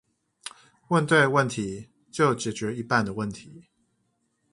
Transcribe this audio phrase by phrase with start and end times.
[0.87, 3.69] 問對問題，就解決一半的問題